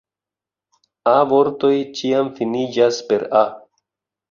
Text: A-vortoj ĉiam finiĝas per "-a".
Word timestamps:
A-vortoj 1.11 1.71
ĉiam 2.01 2.33
finiĝas 2.41 3.01
per 3.13 3.29
"-a". 3.45 3.47